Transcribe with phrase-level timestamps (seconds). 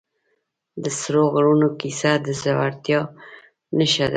[0.83, 2.99] د سرو غرونو کیسه د زړورتیا
[3.77, 4.09] نښه ده.